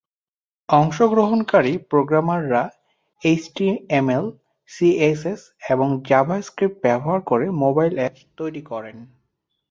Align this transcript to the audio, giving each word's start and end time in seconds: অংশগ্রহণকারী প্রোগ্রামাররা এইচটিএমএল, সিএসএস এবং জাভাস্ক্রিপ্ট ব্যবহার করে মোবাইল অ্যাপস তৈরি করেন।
অংশগ্রহণকারী 0.69 1.73
প্রোগ্রামাররা 1.91 2.63
এইচটিএমএল, 3.21 4.25
সিএসএস 4.69 5.41
এবং 5.69 5.87
জাভাস্ক্রিপ্ট 6.09 6.77
ব্যবহার 6.85 7.19
করে 7.21 7.45
মোবাইল 7.63 7.93
অ্যাপস 7.97 8.21
তৈরি 8.37 8.61
করেন। 8.71 8.97